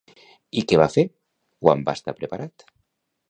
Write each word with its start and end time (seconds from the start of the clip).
I 0.59 0.63
què 0.71 0.79
va 0.81 0.87
fer, 0.93 1.03
quan 1.65 1.85
va 1.91 1.97
estar 1.99 2.17
preparat? 2.21 2.67